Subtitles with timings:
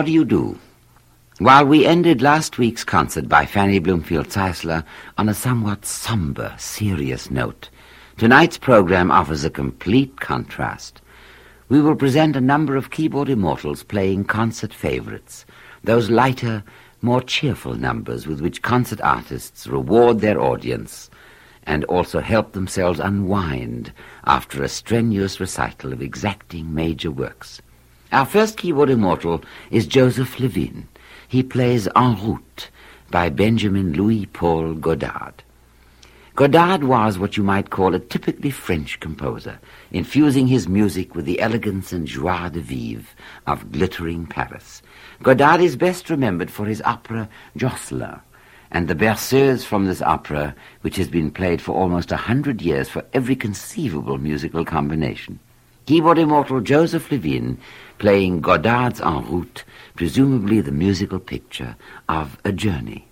[0.00, 0.58] How do you do?
[1.40, 4.82] While we ended last week's concert by Fanny Bloomfield Zeisler
[5.18, 7.68] on a somewhat somber, serious note,
[8.16, 11.02] tonight's program offers a complete contrast.
[11.68, 15.44] We will present a number of keyboard immortals playing concert favorites,
[15.84, 16.64] those lighter,
[17.02, 21.10] more cheerful numbers with which concert artists reward their audience
[21.64, 23.92] and also help themselves unwind
[24.24, 27.60] after a strenuous recital of exacting major works.
[28.12, 30.86] Our first keyboard immortal is Joseph Lhévinne.
[31.28, 32.68] He plays En route
[33.08, 35.44] by Benjamin Louis-Paul Godard.
[36.34, 39.60] Godard was what you might call a typically French composer,
[39.92, 43.06] infusing his music with the elegance and joie de vivre
[43.46, 44.82] of glittering Paris.
[45.22, 48.18] Godard is best remembered for his opera Jocelyn,
[48.72, 52.88] and the berceuse from this opera, which has been played for almost a hundred years
[52.88, 55.38] for every conceivable musical combination.
[55.86, 57.56] Keyboard immortal Joseph Lhévinne
[58.00, 59.62] playing Godard's En route,
[59.94, 61.76] presumably the musical picture
[62.08, 63.06] of a journey.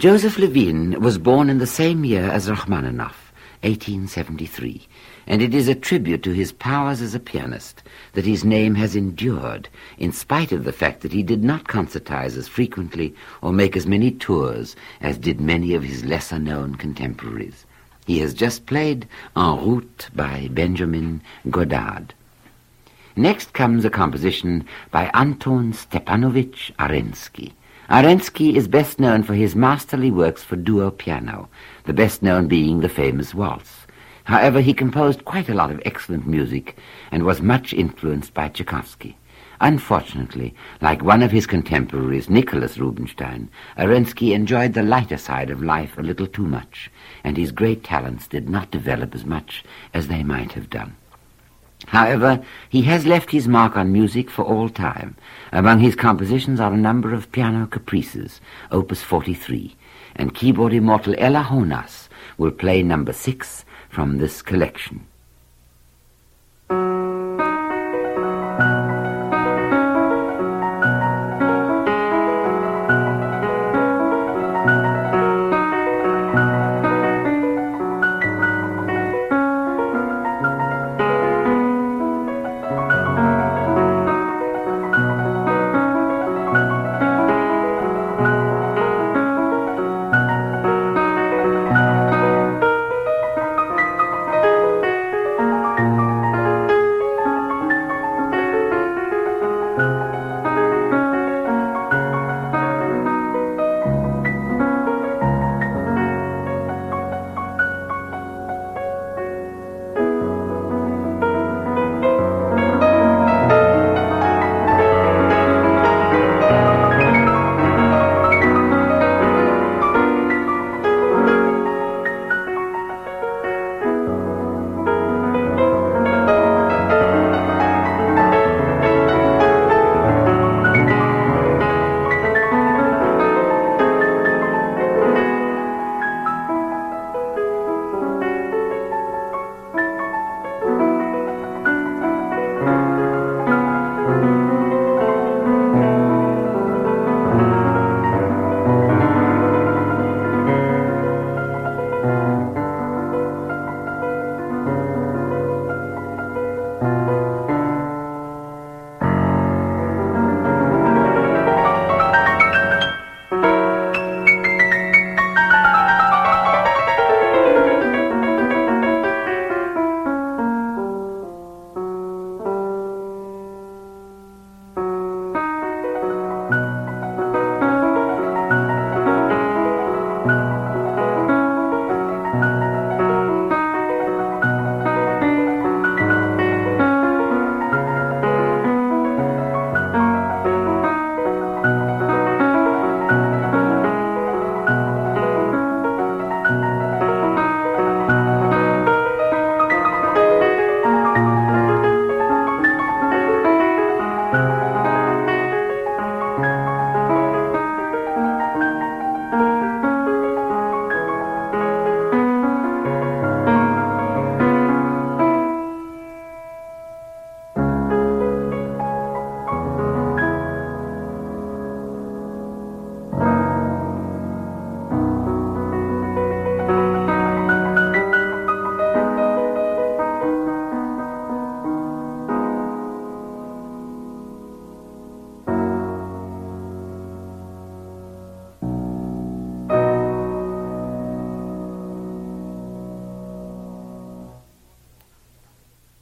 [0.00, 4.88] Joseph Lhévinne was born in the same year as Rachmaninoff, 1873,
[5.26, 7.82] and it is a tribute to his powers as a pianist
[8.14, 9.68] that his name has endured,
[9.98, 13.86] in spite of the fact that he did not concertize as frequently or make as
[13.86, 17.66] many tours as did many of his lesser-known contemporaries.
[18.06, 19.06] He has just played
[19.36, 21.20] En route by Benjamin
[21.50, 22.14] Godard.
[23.16, 27.52] Next comes a composition by Anton Stepanovich Arensky.
[27.90, 31.48] Arensky is best known for his masterly works for duo piano,
[31.86, 33.84] the best known being the famous waltz.
[34.22, 36.76] However, he composed quite a lot of excellent music
[37.10, 39.18] and was much influenced by Tchaikovsky.
[39.60, 45.98] Unfortunately, like one of his contemporaries, Nicholas Rubinstein, Arensky enjoyed the lighter side of life
[45.98, 46.92] a little too much,
[47.24, 50.94] and his great talents did not develop as much as they might have done.
[51.86, 55.16] However, he has left his mark on music for all time.
[55.52, 58.40] Among his compositions are a number of piano caprices,
[58.70, 59.76] opus 43,
[60.16, 65.06] and keyboard immortal Ella Jonás will play number 6 from this collection.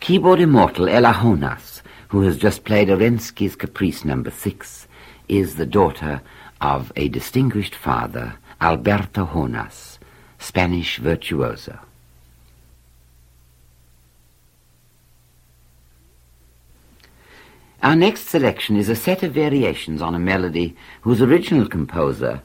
[0.09, 4.89] Keyboard immortal Ella Jonás, who has just played Arensky's Caprice number 6,
[5.29, 6.23] is the daughter
[6.63, 9.99] of a distinguished father, Alberto Jonás,
[10.39, 11.79] Spanish virtuoso.
[17.83, 22.41] Our next selection is a set of variations on a melody whose original composer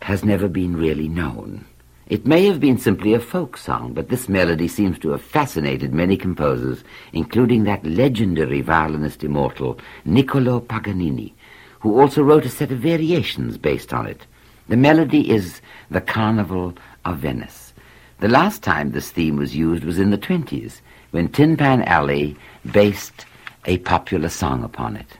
[0.00, 1.64] has never been really known.
[2.08, 5.94] It may have been simply a folk song, but this melody seems to have fascinated
[5.94, 6.82] many composers,
[7.12, 11.32] including that legendary violinist immortal, Niccolo Paganini,
[11.80, 14.26] who also wrote a set of variations based on it.
[14.68, 17.72] The melody is The Carnival of Venice.
[18.18, 20.80] The last time this theme was used was in the 20s,
[21.12, 22.36] when Tin Pan Alley
[22.72, 23.26] based
[23.64, 25.18] a popular song upon it.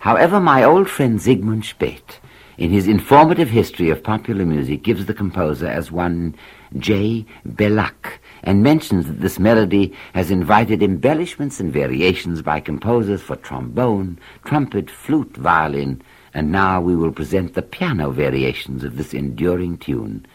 [0.00, 2.18] However, my old friend Sigmund Spaeth
[2.60, 6.36] in his informative history of popular music gives the composer as one
[6.76, 7.24] J.
[7.48, 14.18] Bellak, and mentions that this melody has invited embellishments and variations by composers for trombone,
[14.44, 16.02] trumpet, flute, violin,
[16.34, 20.26] and now we will present the piano variations of this enduring tune.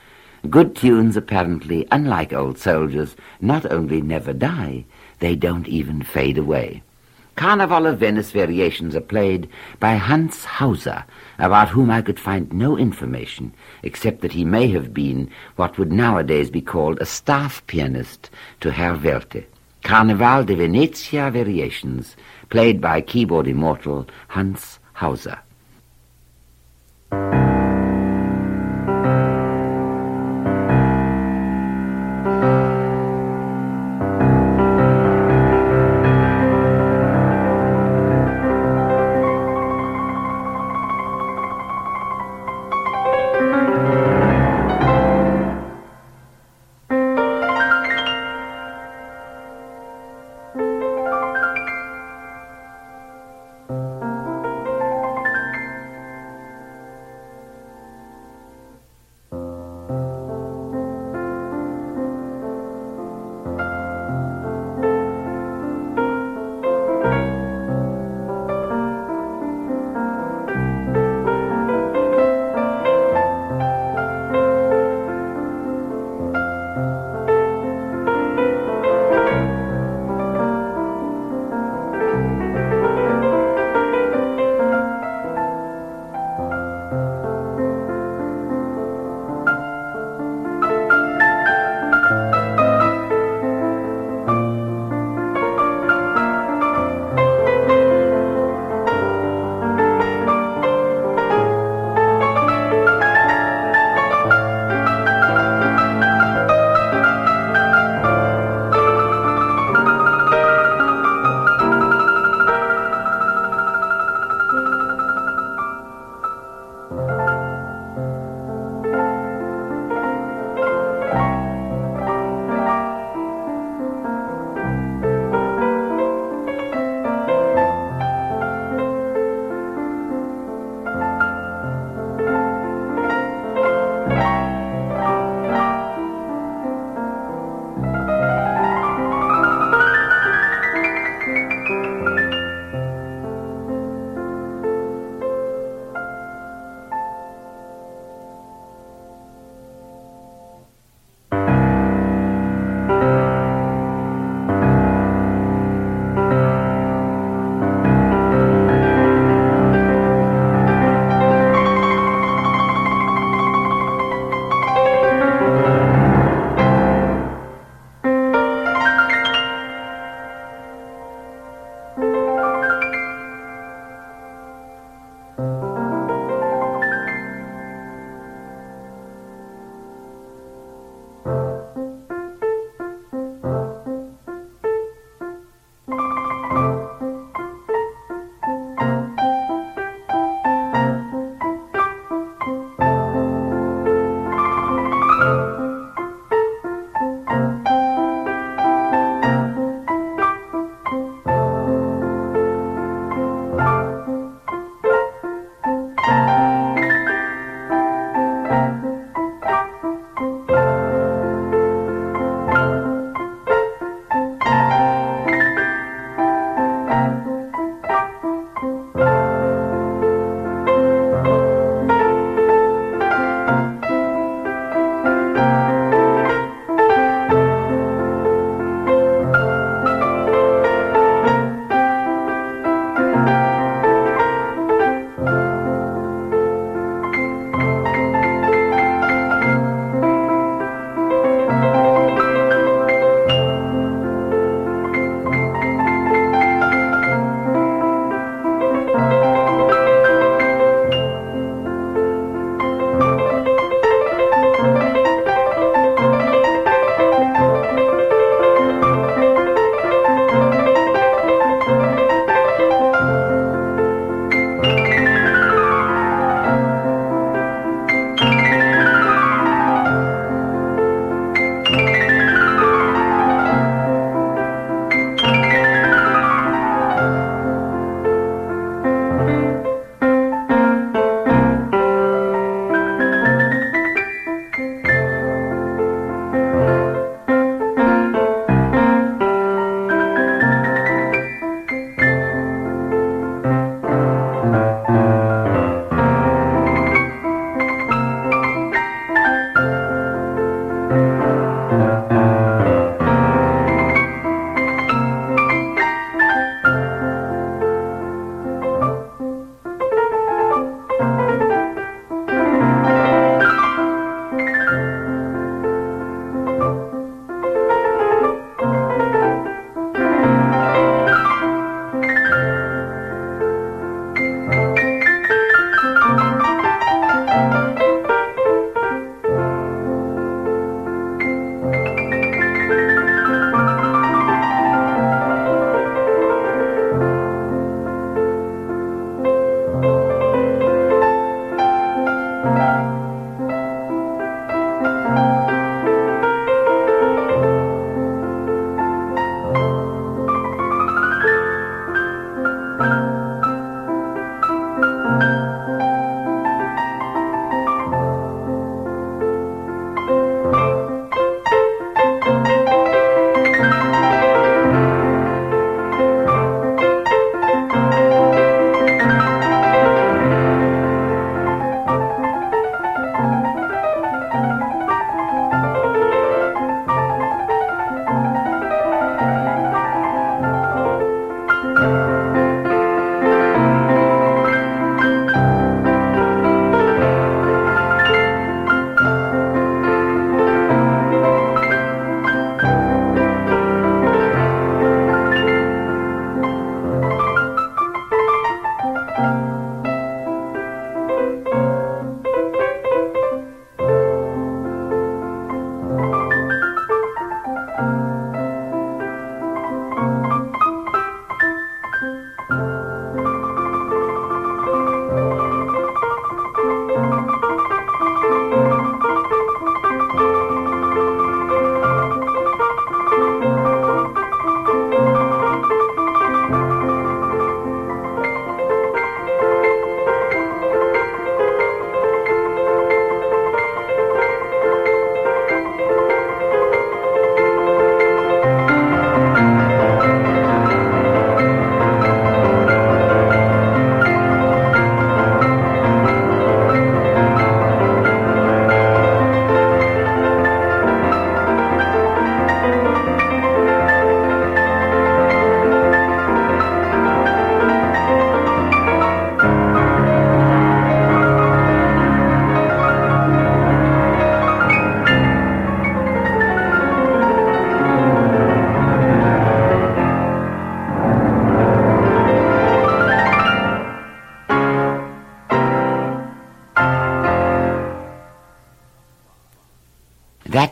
[0.50, 4.86] Good tunes, apparently, unlike old soldiers, not only never die,
[5.20, 6.82] they don't even fade away.
[7.36, 9.50] Carnival of Venice variations are played
[9.80, 11.04] by Hans Hauser,
[11.38, 15.92] about whom I could find no information, except that he may have been what would
[15.92, 18.30] nowadays be called a staff pianist
[18.62, 19.44] to Herr Welte.
[19.84, 22.15] Carnival de Venezia variations,
[22.50, 25.39] played by keyboard immortal Hans Hauser.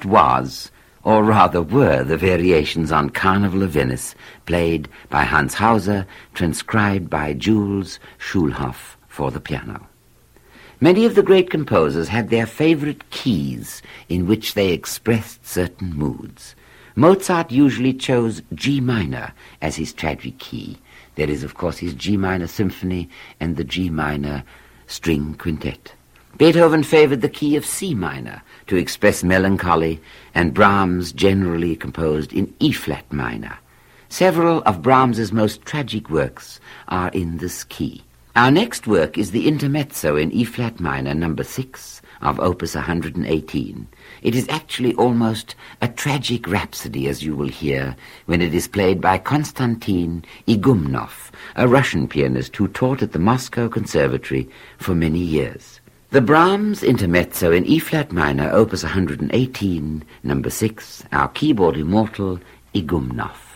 [0.05, 0.71] Was,
[1.03, 7.33] or rather were, the variations on Carnival of Venice, played by Hans Hauser, transcribed by
[7.33, 9.87] Jules Schulhoff for the piano.
[10.79, 16.55] Many of the great composers had their favorite keys in which they expressed certain moods.
[16.95, 20.77] Mozart usually chose G minor as his tragic key.
[21.15, 24.43] There is, of course, his G minor symphony and the G minor
[24.87, 25.93] string quintet.
[26.35, 30.01] Beethoven favored the key of C minor to express melancholy,
[30.33, 33.59] and Brahms generally composed in E flat minor.
[34.09, 38.03] Several of Brahms's most tragic works are in this key.
[38.35, 43.87] Our next work is the Intermezzo in E flat minor, number 6 of Opus 118.
[44.23, 48.99] It is actually almost a tragic rhapsody, as you will hear, when it is played
[48.99, 55.79] by Konstantin Igumnov, a Russian pianist who taught at the Moscow Conservatory for many years.
[56.13, 62.39] The Brahms Intermezzo in E-flat minor, opus 118, number 6, our keyboard immortal,
[62.75, 63.52] Igumnov.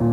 [0.00, 0.06] That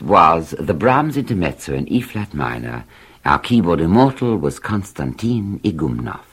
[0.00, 2.86] was the Brahms Intermezzo in E-flat minor.
[3.26, 6.24] Our keyboard immortal was Konstantin Igumnov.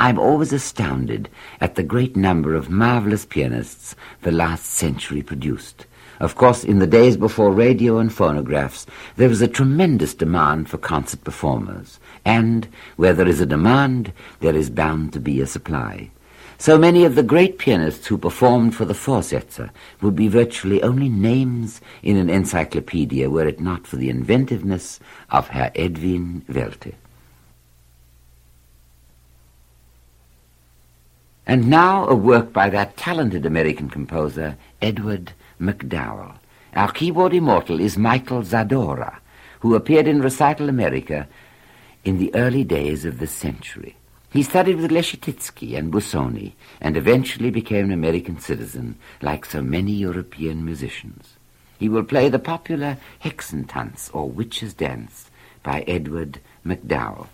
[0.00, 1.28] I'm always astounded
[1.60, 5.86] at the great number of marvelous pianists the last century produced.
[6.20, 8.84] Of course, in the days before radio and phonographs,
[9.16, 11.98] there was a tremendous demand for concert performers.
[12.26, 16.10] And where there is a demand, there is bound to be a supply.
[16.58, 19.70] So many of the great pianists who performed for the Vorsetzer
[20.02, 25.48] would be virtually only names in an encyclopedia were it not for the inventiveness of
[25.48, 26.92] Herr Edwin Welte.
[31.46, 36.34] And now a work by that talented American composer, Edward MacDowell.
[36.74, 39.18] Our keyboard immortal is Michael Zadora,
[39.60, 41.28] who appeared in Recital America
[42.04, 43.96] in the early days of this century.
[44.32, 49.92] He studied with Leschetizky and Busoni and eventually became an American citizen, like so many
[49.92, 51.34] European musicians.
[51.78, 55.30] He will play the popular Hexentanz or Witch's Dance
[55.62, 57.26] by Edward MacDowell.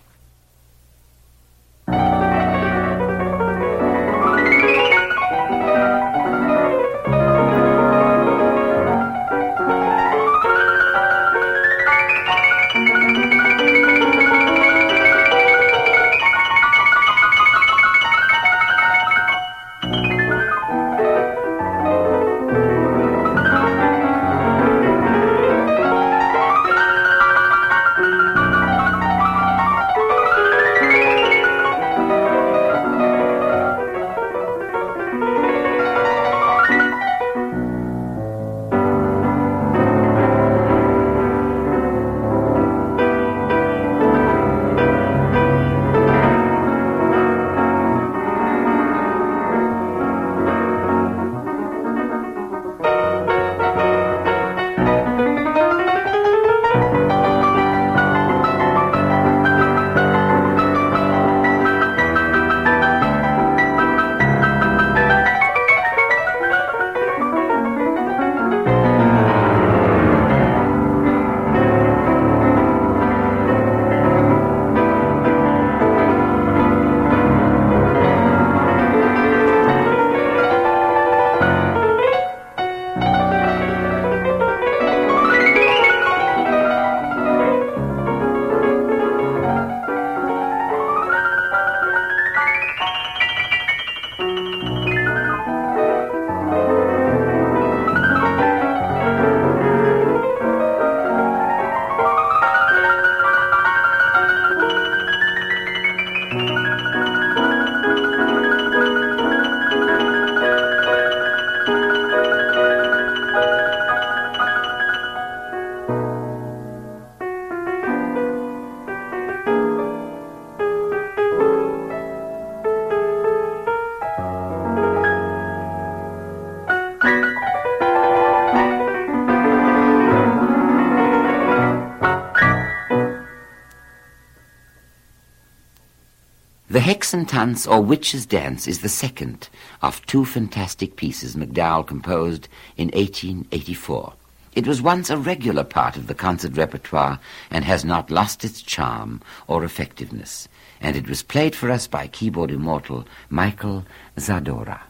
[136.77, 139.49] The Hexentanz or Witch's Dance is the second
[139.81, 144.13] of two fantastic pieces MacDowell composed in 1884.
[144.55, 147.19] It was once a regular part of the concert repertoire
[147.51, 152.09] and has not lost its charm or effectiveness, and it was played for us by
[152.09, 153.87] keyboard immortal Michael
[154.19, 154.81] Zadora.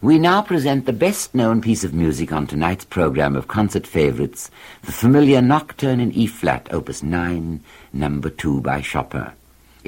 [0.00, 4.48] We now present the best-known piece of music on tonight's program of concert favorites,
[4.82, 9.32] the familiar Nocturne in E-flat, opus 9, number 2 by Chopin.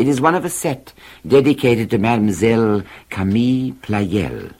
[0.00, 0.94] It is one of a set
[1.26, 4.50] dedicated to Mademoiselle Camille Pleyel,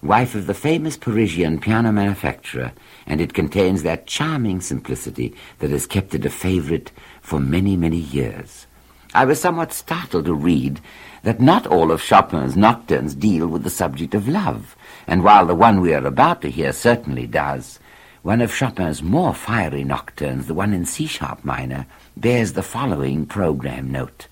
[0.00, 2.72] wife of the famous Parisian piano manufacturer,
[3.06, 7.98] and it contains that charming simplicity that has kept it a favorite for many, many
[7.98, 8.66] years.
[9.12, 10.80] I was somewhat startled to read
[11.24, 15.54] that not all of Chopin's nocturnes deal with the subject of love, and while the
[15.54, 17.80] one we are about to hear certainly does,
[18.22, 21.84] one of Chopin's more fiery nocturnes, the one in C-sharp minor,
[22.16, 24.28] bears the following program note.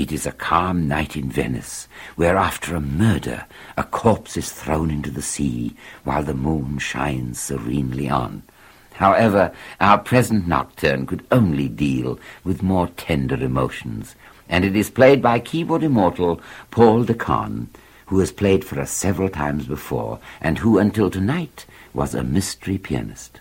[0.00, 1.86] It is a calm night in Venice,
[2.16, 3.44] where after a murder
[3.76, 8.42] a corpse is thrown into the sea while the moon shines serenely on.
[8.94, 14.16] However, our present nocturne could only deal with more tender emotions,
[14.48, 17.68] and it is played by keyboard immortal Paul de Conne,
[18.06, 22.78] who has played for us several times before, and who until tonight was a mystery
[22.78, 23.40] pianist.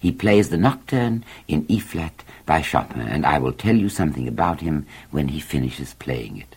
[0.00, 4.60] He plays the Nocturne in E-flat by Chopin, and I will tell you something about
[4.60, 6.51] him when he finishes playing it.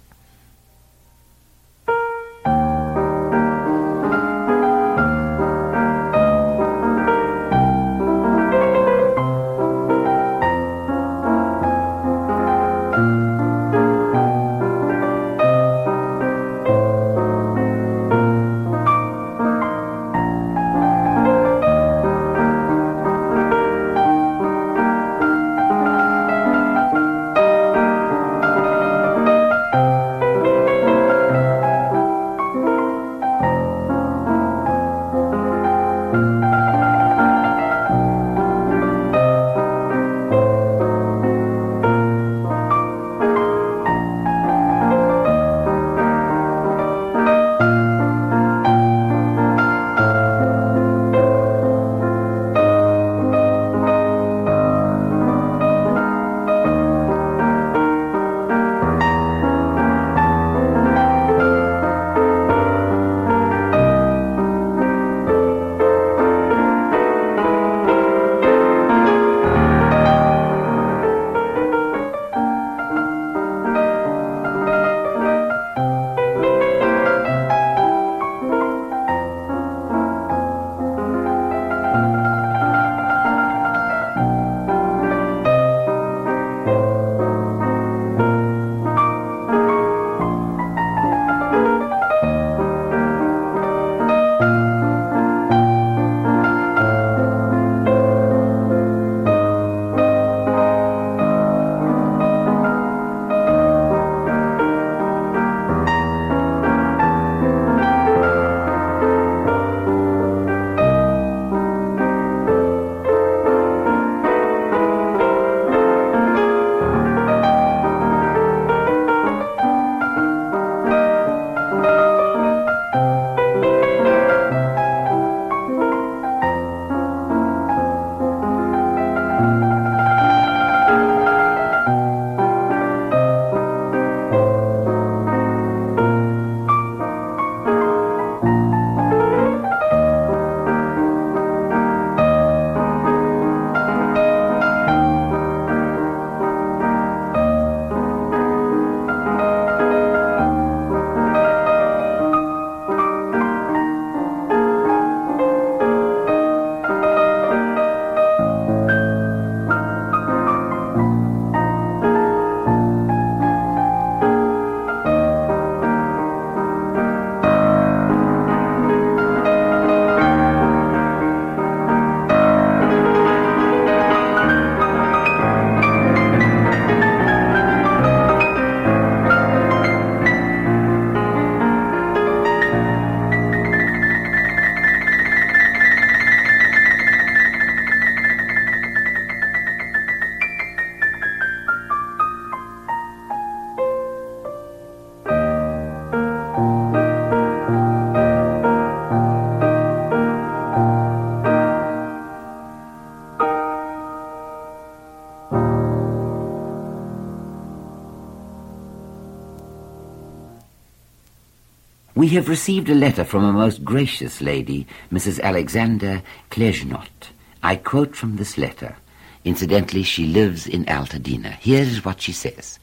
[212.36, 215.42] Have received a letter from a most gracious lady, Mrs.
[215.42, 216.22] Alexander
[216.52, 217.30] Klejnot.
[217.64, 218.98] I quote from this letter.
[219.46, 221.58] Incidentally, she lives in Altadena.
[221.60, 222.78] Here is what she says.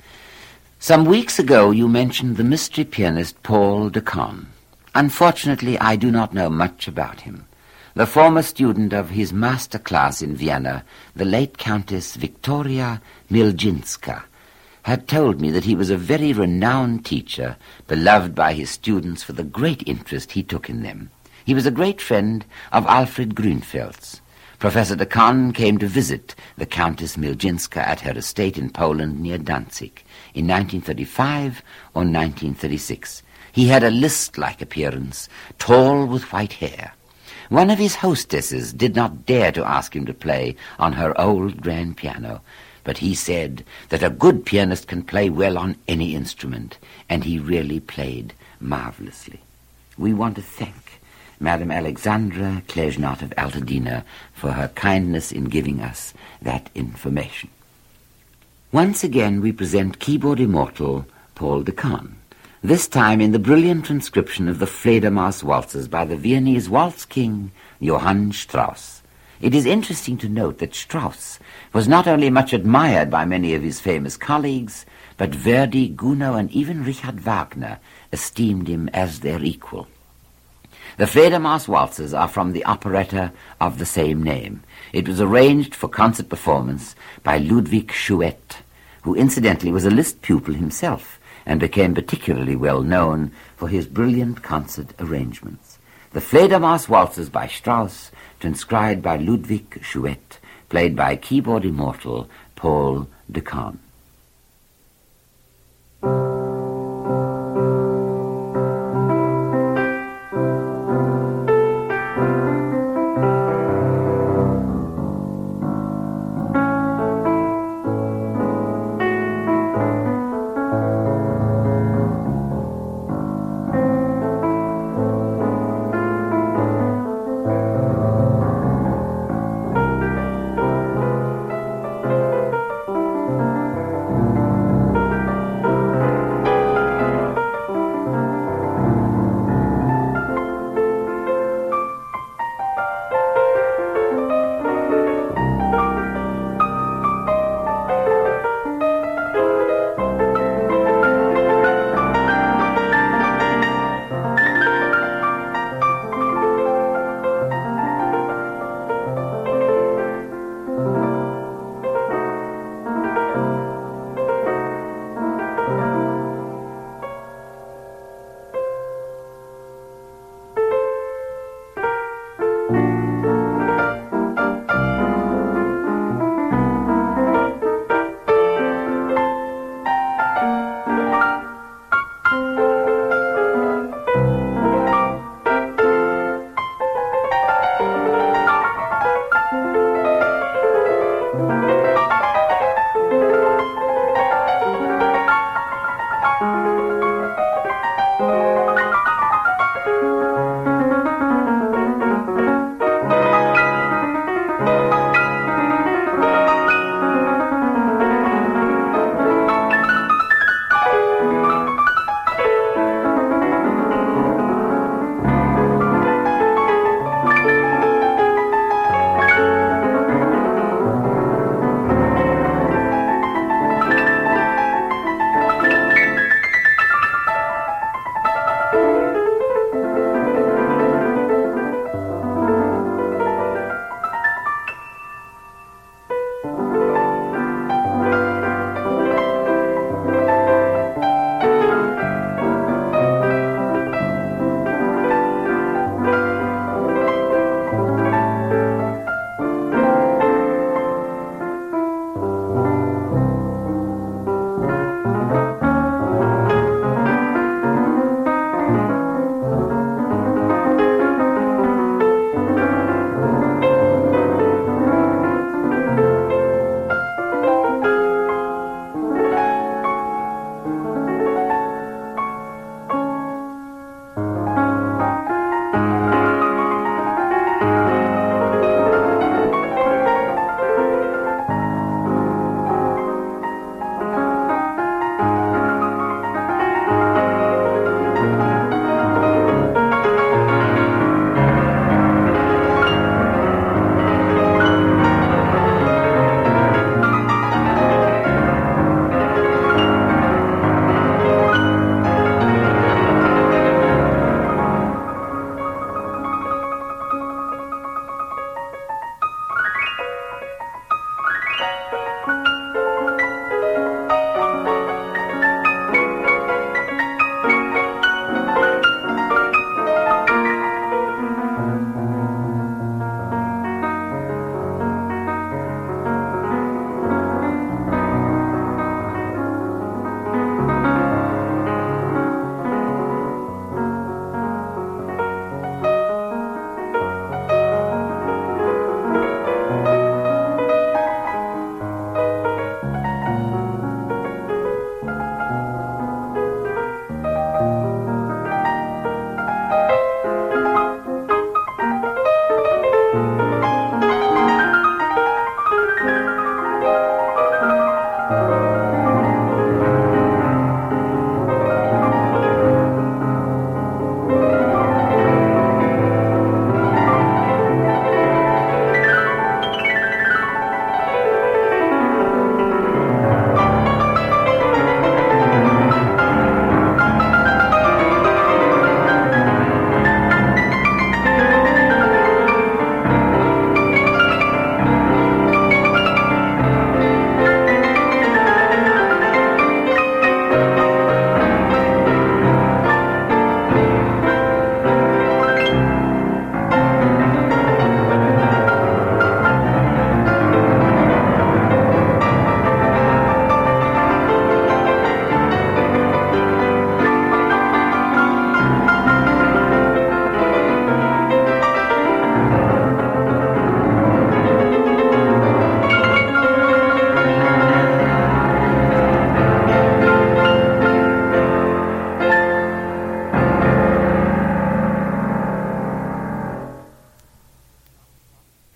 [0.79, 4.47] Some weeks ago you mentioned the mystery pianist Paul de Conne.
[4.95, 7.45] Unfortunately, I do not know much about him.
[7.93, 10.83] The former student of his master class in Vienna,
[11.15, 14.23] the late Countess Victoria Milzinska,
[14.83, 17.57] had told me that he was a very renowned teacher,
[17.87, 21.11] beloved by his students for the great interest he took in them.
[21.45, 24.21] He was a great friend of Alfred Grünfeld's.
[24.59, 29.39] Professor de Conne came to visit the Countess Milzinska at her estate in Poland near
[29.39, 30.05] Danzig
[30.35, 31.63] in 1935
[31.95, 33.25] or 1936.
[33.51, 35.29] He had a Liszt-like appearance,
[35.59, 36.93] tall with white hair.
[37.49, 41.61] One of his hostesses did not dare to ask him to play on her old
[41.61, 42.41] grand piano,
[42.85, 46.79] but he said that a good pianist can play well on any instrument,
[47.09, 49.41] and he really played marvelously.
[49.99, 51.01] We want to thank
[51.39, 57.51] Madame Alexandra Klejnot of Altadena for her kindness in giving us that information.
[58.71, 61.05] Once again we present keyboard immortal
[61.35, 62.17] Paul de Conne,
[62.63, 67.51] this time in the brilliant transcription of the Fledermaus waltzes by the Viennese waltz king
[67.81, 69.03] Johann Strauss.
[69.41, 71.41] It is interesting to note that Strauss
[71.73, 74.85] was not only much admired by many of his famous colleagues,
[75.17, 77.79] but Verdi, Gounod, and even Richard Wagner
[78.13, 79.89] esteemed him as their equal.
[80.99, 84.63] The Fledermaus waltzes are from the operetta of the same name.
[84.93, 88.59] It was arranged for concert performance by Ludwig Schuette,
[89.03, 94.43] who incidentally was a Liszt pupil himself and became particularly well known for his brilliant
[94.43, 95.79] concert arrangements.
[96.11, 100.39] The Fledermaus waltzes by Strauss transcribed by Ludwig Schuette,
[100.73, 103.43] played by keyboard immortal Paul de.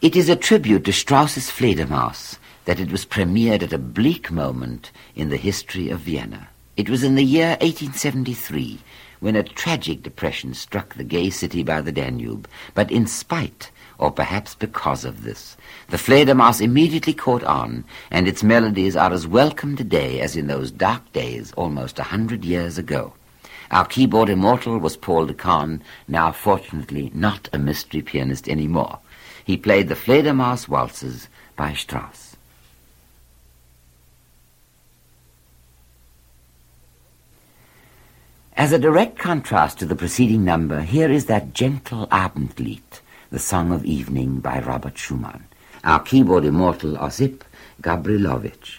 [0.07, 4.93] It is a tribute to Strauss's Fledermaus that it was premiered at a bleak moment
[5.17, 6.47] in the history of Vienna.
[6.77, 8.79] It was in the year 1873
[9.19, 14.13] when a tragic depression struck the gay city by the Danube, but in spite, or
[14.13, 15.57] perhaps because of this,
[15.89, 20.71] the Fledermaus immediately caught on, and its melodies are as welcome today as in those
[20.71, 23.13] dark days almost a hundred years ago.
[23.73, 29.01] Our keyboard immortal was Paul de Conne, now fortunately not a mystery pianist anymore.
[29.47, 32.35] He played the Fledermaus waltzes by Strauss.
[38.57, 42.99] As a direct contrast to the preceding number, here is that gentle Abendlied,
[43.31, 45.45] the Song of Evening by Robert Schumann.
[45.85, 47.45] Our keyboard immortal Osip
[47.81, 48.79] Gabrilowitsch.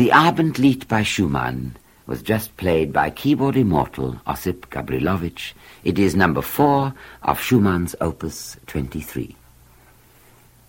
[0.00, 1.76] The Abendlied by Schumann
[2.06, 5.52] was just played by keyboard immortal Osip Gabrilowitsch.
[5.84, 9.36] It is number four of Schumann's Opus 23.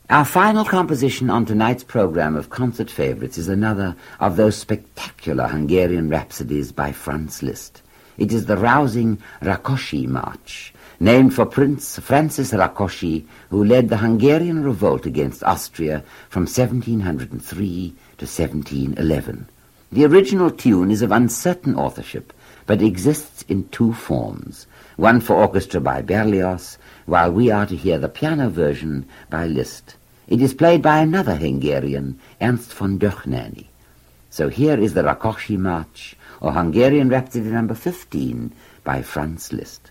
[0.09, 6.09] Our final composition on tonight's program of concert favorites is another of those spectacular Hungarian
[6.09, 7.83] rhapsodies by Franz Liszt.
[8.17, 14.61] It is the rousing Rakoczy March, named for Prince Francis Rakoczy, who led the Hungarian
[14.61, 19.47] revolt against Austria from 1703 to 1711.
[19.91, 22.31] The original tune is of uncertain authorship,
[22.67, 27.97] but exists in two forms, one for orchestra by Berlioz, while we are to hear
[27.97, 29.95] the piano version by Liszt.
[30.27, 33.65] It is played by another Hungarian, Ernst von Dohnányi.
[34.29, 38.53] So here is the Rakoczy March, or Hungarian Rhapsody number 15,
[38.83, 39.90] by Franz Liszt.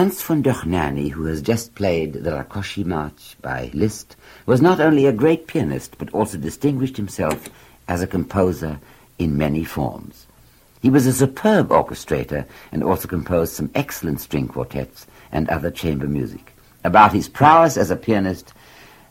[0.00, 5.04] Ernst von Dohnanyi, who has just played the Rakoczy March by Liszt, was not only
[5.04, 7.50] a great pianist, but also distinguished himself
[7.86, 8.80] as a composer
[9.18, 10.26] in many forms.
[10.80, 16.06] He was a superb orchestrator and also composed some excellent string quartets and other chamber
[16.06, 16.54] music.
[16.82, 18.54] About his prowess as a pianist,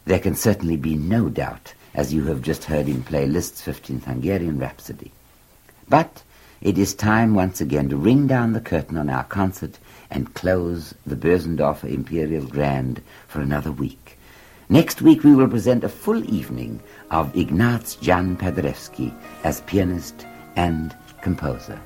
[0.06, 4.06] there can certainly be no doubt, as you have just heard him play Liszt's 15th
[4.06, 5.12] Hungarian Rhapsody.
[5.88, 6.24] But
[6.62, 9.78] it is time once again to ring down the curtain on our concert
[10.12, 14.18] and close the Bösendorfer Imperial Grand for another week.
[14.70, 20.96] Next week we will present a full evening of Ignaz Jan Paderewski as pianist and
[21.22, 21.80] composer.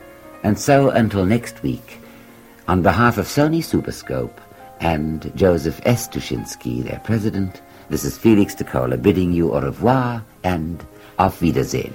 [0.43, 1.99] And so until next week,
[2.67, 4.37] on behalf of Sony Superscope
[4.79, 6.07] and Joseph S.
[6.07, 10.85] Tushinsky, their president, this is Felix de Cola bidding you au revoir and
[11.19, 11.93] auf Wiedersehen.